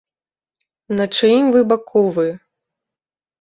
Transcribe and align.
На 0.99 1.05
чыім 1.17 1.45
вы 1.57 1.61
баку 1.73 2.03
вы? 2.17 2.25